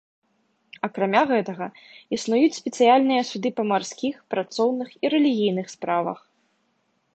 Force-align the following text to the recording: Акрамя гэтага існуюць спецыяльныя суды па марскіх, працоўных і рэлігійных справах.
Акрамя 0.87 1.19
гэтага 1.31 1.67
існуюць 2.17 2.57
спецыяльныя 2.61 3.27
суды 3.33 3.49
па 3.61 3.67
марскіх, 3.73 4.15
працоўных 4.35 4.89
і 5.05 5.15
рэлігійных 5.15 5.67
справах. 5.77 6.19